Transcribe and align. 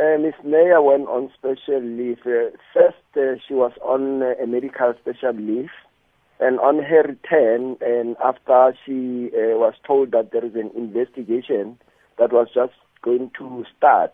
Uh, 0.00 0.16
Miss 0.16 0.34
Nair 0.42 0.80
went 0.80 1.08
on 1.08 1.30
special 1.36 1.82
leave. 1.82 2.20
Uh, 2.24 2.56
first, 2.72 2.96
uh, 3.16 3.36
she 3.46 3.52
was 3.52 3.72
on 3.82 4.22
uh, 4.22 4.32
a 4.42 4.46
medical 4.46 4.94
special 4.98 5.34
leave, 5.34 5.68
and 6.38 6.58
on 6.58 6.82
her 6.82 7.02
return, 7.02 7.76
and 7.82 8.16
after 8.24 8.74
she 8.86 9.28
uh, 9.34 9.58
was 9.58 9.74
told 9.86 10.12
that 10.12 10.32
there 10.32 10.44
is 10.44 10.54
an 10.54 10.70
investigation 10.74 11.76
that 12.18 12.32
was 12.32 12.48
just 12.54 12.72
going 13.02 13.30
to 13.36 13.66
start, 13.76 14.12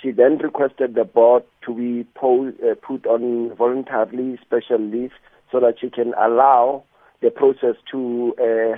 she 0.00 0.12
then 0.12 0.38
requested 0.38 0.94
the 0.94 1.04
board 1.04 1.42
to 1.66 1.74
be 1.74 2.08
po- 2.14 2.54
uh, 2.64 2.74
put 2.76 3.04
on 3.06 3.54
voluntarily 3.54 4.38
special 4.40 4.78
leave 4.78 5.12
so 5.52 5.60
that 5.60 5.74
she 5.78 5.90
can 5.90 6.14
allow 6.14 6.82
the 7.20 7.30
process 7.30 7.76
to 7.90 8.32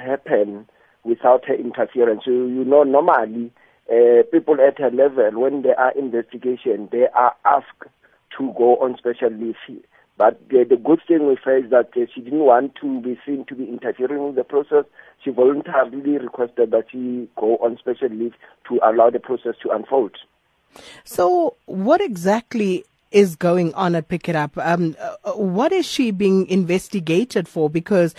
happen 0.05 0.67
without 1.05 1.45
her 1.45 1.55
interference. 1.55 2.23
So, 2.25 2.33
you 2.33 2.65
know, 2.65 2.83
normally 2.83 3.53
uh, 3.91 4.23
people 4.31 4.57
at 4.61 4.79
her 4.79 4.91
level, 4.91 5.41
when 5.41 5.63
they 5.63 5.75
are 5.75 5.93
investigation, 5.93 6.89
they 6.93 7.07
are 7.15 7.35
asked 7.45 7.91
to 8.39 8.55
go 8.57 8.77
on 8.77 8.97
special 8.99 9.31
leave. 9.31 9.57
But 10.17 10.39
the, 10.51 10.65
the 10.69 10.77
good 10.77 11.01
thing 11.09 11.27
with 11.27 11.39
her 11.45 11.57
is 11.57 11.71
that 11.71 11.91
uh, 11.97 12.07
she 12.15 12.21
didn't 12.21 12.41
want 12.41 12.75
to 12.83 13.01
be 13.01 13.19
seen 13.27 13.47
to 13.47 13.55
be 13.55 13.65
interfering 13.65 14.23
with 14.23 14.37
the 14.37 14.45
process. 14.45 14.85
She 15.25 15.31
voluntarily 15.31 16.19
requested 16.19 16.71
that 16.73 16.85
she 16.93 17.29
go 17.37 17.57
on 17.57 17.79
special 17.79 18.11
leave 18.11 18.35
to 18.69 18.81
allow 18.85 19.11
the 19.11 19.19
process 19.19 19.55
to 19.63 19.71
unfold. 19.71 20.13
So, 21.05 21.57
what 21.67 22.01
exactly 22.01 22.85
is 23.11 23.35
going 23.35 23.75
on 23.75 23.95
at 23.95 24.09
Pikitup? 24.09 24.65
Um, 24.65 24.95
uh, 25.01 25.33
what 25.33 25.73
is 25.73 25.87
she 25.87 26.11
being 26.11 26.47
investigated 26.49 27.49
for? 27.49 27.69
Because 27.69 28.15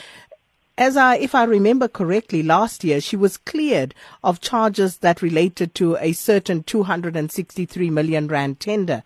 as 0.78 0.98
I, 0.98 1.18
if 1.18 1.36
I 1.36 1.44
remember 1.44 1.88
correctly, 1.88 2.44
last 2.44 2.84
year 2.84 3.02
she 3.02 3.16
was 3.16 3.38
cleared 3.38 3.94
of 4.24 4.42
charges 4.42 4.98
that 4.98 5.22
related 5.22 5.76
to 5.76 5.98
a 5.98 6.14
certain 6.14 6.64
263 6.64 7.90
million 7.90 8.28
rand 8.28 8.60
tender. 8.60 9.04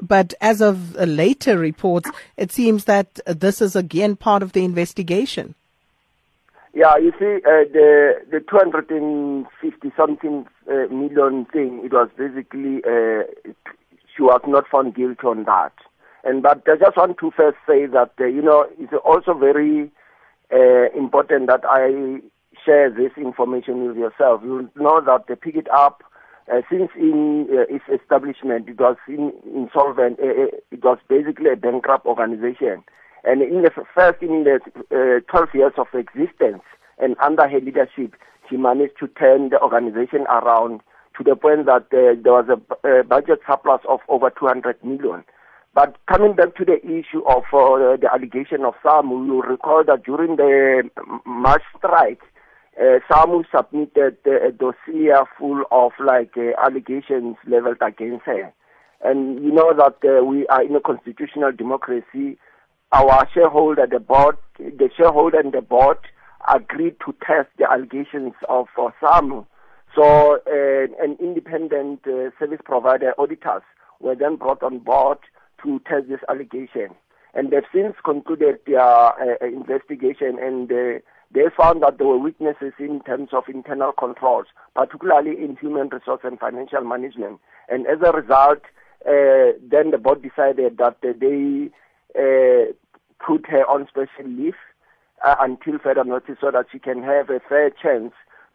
But 0.00 0.34
as 0.40 0.60
of 0.60 0.94
later 0.94 1.58
reports, 1.58 2.10
it 2.36 2.52
seems 2.52 2.84
that 2.84 3.18
this 3.26 3.60
is 3.60 3.74
again 3.74 4.16
part 4.16 4.42
of 4.42 4.52
the 4.52 4.64
investigation. 4.64 5.54
Yeah, 6.74 6.98
you 6.98 7.12
see, 7.18 7.36
uh, 7.36 7.64
the 7.72 8.20
the 8.30 8.40
250 8.40 9.92
something 9.96 10.46
uh, 10.70 10.92
million 10.92 11.46
thing, 11.46 11.80
it 11.82 11.92
was 11.92 12.10
basically 12.18 12.82
uh, 12.84 13.22
she 14.14 14.22
was 14.22 14.42
not 14.46 14.68
found 14.68 14.94
guilty 14.94 15.26
on 15.26 15.44
that. 15.44 15.72
And 16.24 16.42
but 16.42 16.62
I 16.68 16.76
just 16.76 16.96
want 16.98 17.16
to 17.18 17.30
first 17.30 17.56
say 17.66 17.86
that 17.86 18.12
uh, 18.20 18.24
you 18.26 18.42
know 18.42 18.66
it's 18.78 18.92
also 19.04 19.32
very 19.32 19.90
uh, 20.52 20.90
important 20.96 21.48
that 21.48 21.62
I 21.64 22.20
share 22.64 22.90
this 22.90 23.12
information 23.16 23.86
with 23.86 23.96
yourself. 23.96 24.42
You 24.44 24.70
know 24.76 25.00
that 25.00 25.26
the 25.28 25.34
Pikitup, 25.34 25.96
uh, 26.52 26.62
since 26.70 26.90
in 26.96 27.48
uh, 27.50 27.74
its 27.74 27.84
establishment, 27.92 28.68
it 28.68 28.78
was 28.78 28.96
in, 29.08 29.32
insolvent. 29.54 30.18
Uh, 30.20 30.26
uh, 30.26 30.46
it 30.70 30.84
was 30.84 30.98
basically 31.08 31.50
a 31.50 31.56
bankrupt 31.56 32.06
organization. 32.06 32.84
And 33.24 33.42
in 33.42 33.62
the 33.62 33.70
first, 33.94 34.22
in 34.22 34.44
the 34.44 34.60
uh, 34.94 35.30
12 35.30 35.48
years 35.54 35.72
of 35.76 35.88
existence, 35.94 36.62
and 36.98 37.16
under 37.20 37.48
her 37.48 37.60
leadership, 37.60 38.14
she 38.48 38.56
managed 38.56 38.98
to 39.00 39.08
turn 39.08 39.48
the 39.50 39.60
organization 39.60 40.22
around 40.28 40.80
to 41.18 41.24
the 41.24 41.34
point 41.34 41.66
that 41.66 41.90
there 41.90 42.14
was 42.24 42.46
a 42.48 43.02
budget 43.04 43.40
surplus 43.46 43.80
of 43.88 44.00
over 44.08 44.30
200 44.30 44.82
million. 44.84 45.24
But 45.76 45.94
coming 46.10 46.32
back 46.32 46.56
to 46.56 46.64
the 46.64 46.82
issue 46.86 47.22
of 47.26 47.42
uh, 47.52 48.00
the 48.00 48.08
allegation 48.10 48.64
of 48.64 48.72
SAMWU, 48.82 49.26
you 49.26 49.42
recall 49.42 49.84
that 49.84 50.04
during 50.04 50.36
the 50.36 50.88
March 51.26 51.64
strike, 51.76 52.22
uh, 52.80 53.00
SAMWU 53.10 53.44
submitted 53.54 54.16
uh, 54.26 54.48
a 54.48 54.52
dossier 54.52 55.12
full 55.38 55.64
of 55.70 55.92
like 56.02 56.32
uh, 56.38 56.58
allegations 56.64 57.36
leveled 57.46 57.76
against 57.82 58.24
her. 58.24 58.54
And 59.04 59.44
you 59.44 59.52
know 59.52 59.74
that 59.76 59.98
uh, 60.02 60.24
we 60.24 60.46
are 60.46 60.62
in 60.62 60.74
a 60.74 60.80
constitutional 60.80 61.52
democracy. 61.52 62.38
Our 62.92 63.28
shareholder, 63.34 63.86
the 63.86 64.00
board, 64.00 64.38
the 64.56 64.88
shareholder 64.96 65.40
and 65.40 65.52
the 65.52 65.60
board 65.60 65.98
agreed 66.48 66.96
to 67.04 67.14
test 67.20 67.50
the 67.58 67.70
allegations 67.70 68.32
of 68.48 68.68
uh, 68.78 68.88
SAMWU. 69.02 69.44
So 69.94 70.38
uh, 70.46 71.04
an 71.04 71.18
independent 71.20 72.00
uh, 72.06 72.30
service 72.38 72.60
provider 72.64 73.12
auditors 73.18 73.62
were 74.00 74.14
then 74.14 74.36
brought 74.36 74.62
on 74.62 74.78
board 74.78 75.18
to 75.62 75.80
test 75.88 76.08
this 76.08 76.20
allegation. 76.28 76.94
And 77.34 77.50
they've 77.50 77.62
since 77.72 77.94
concluded 78.04 78.60
their 78.66 78.80
uh, 78.80 79.12
uh, 79.42 79.46
investigation 79.46 80.38
and 80.40 80.70
uh, 80.72 80.98
they 81.32 81.42
found 81.56 81.82
that 81.82 81.98
there 81.98 82.06
were 82.06 82.18
weaknesses 82.18 82.72
in 82.78 83.00
terms 83.02 83.30
of 83.32 83.44
internal 83.48 83.92
controls, 83.92 84.46
particularly 84.74 85.32
in 85.42 85.56
human 85.56 85.88
resource 85.88 86.20
and 86.24 86.38
financial 86.38 86.82
management. 86.82 87.40
And 87.68 87.86
as 87.86 87.98
a 88.04 88.12
result, 88.12 88.60
uh, 89.04 89.58
then 89.60 89.90
the 89.90 89.98
board 89.98 90.22
decided 90.22 90.78
that 90.78 90.98
they 91.02 91.70
uh, 92.16 92.72
put 93.24 93.46
her 93.48 93.66
on 93.66 93.86
special 93.88 94.30
leave 94.30 94.54
uh, 95.24 95.36
until 95.40 95.78
further 95.78 96.04
notice 96.04 96.36
so 96.40 96.50
that 96.50 96.66
she 96.70 96.78
can 96.78 97.02
have 97.02 97.28
a 97.30 97.40
fair 97.48 97.70
chance 97.70 98.12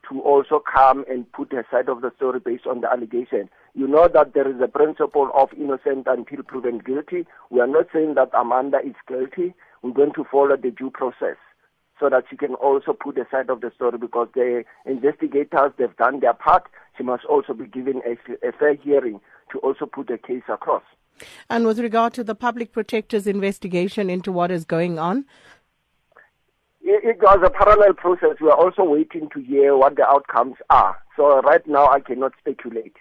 to 0.10 0.22
also 0.22 0.62
come 0.74 1.06
and 1.10 1.32
put 1.32 1.52
her 1.52 1.66
side 1.72 1.90
of 1.90 2.02
the 2.02 2.12
story 2.16 2.40
based 2.40 2.68
on 2.68 2.82
the 2.82 2.92
allegation. 2.92 3.50
You 3.74 3.88
know 3.88 4.08
that 4.08 4.34
there 4.34 4.50
is 4.50 4.62
a 4.62 4.68
principle 4.68 5.30
of 5.34 5.50
innocent 5.54 6.08
until 6.08 6.44
proven 6.44 6.80
guilty. 6.80 7.26
We 7.50 7.62
are 7.62 7.68
not 7.68 7.88
saying 7.94 8.16
that 8.16 8.32
Amanda 8.34 8.80
is 8.86 8.96
guilty. 9.08 9.54
We're 9.82 9.94
going 9.94 10.14
to 10.14 10.26
follow 10.30 10.58
the 10.58 10.72
due 10.72 10.92
process 10.92 11.38
so 12.00 12.10
that 12.10 12.24
she 12.30 12.36
can 12.36 12.56
also 12.56 12.94
put 12.94 13.16
the 13.16 13.26
side 13.32 13.50
of 13.50 13.62
the 13.62 13.72
story 13.76 13.98
because 13.98 14.28
the 14.34 14.64
investigators, 14.86 15.72
they've 15.78 15.96
done 15.98 16.20
their 16.20 16.34
part. 16.34 16.64
She 16.98 17.04
must 17.04 17.26
also 17.26 17.54
be 17.54 17.68
given 17.68 18.02
a, 18.06 18.14
a 18.48 18.52
fair 18.52 18.74
hearing 18.74 19.22
to 19.52 19.60
also 19.60 19.86
put 19.86 20.08
the 20.08 20.18
case 20.18 20.44
across. 20.50 20.84
And 21.50 21.68
with 21.68 21.80
regard 21.80 22.14
to 22.16 22.24
the 22.24 22.34
public 22.36 22.72
protector's 22.72 23.28
investigation 23.28 24.10
into 24.10 24.32
what 24.32 24.50
is 24.50 24.66
going 24.66 24.98
on, 24.98 25.26
it 26.84 27.18
was 27.22 27.40
a 27.46 27.50
parallel 27.50 27.94
process. 27.94 28.38
We 28.42 28.50
are 28.50 28.58
also 28.58 28.84
waiting 28.84 29.30
to 29.34 29.42
hear 29.42 29.76
what 29.76 29.96
the 29.96 30.06
outcomes 30.06 30.56
are. 30.70 30.98
So 31.16 31.42
right 31.42 31.66
now 31.68 31.88
I 31.88 32.00
cannot 32.00 32.34
speculate. 32.40 32.96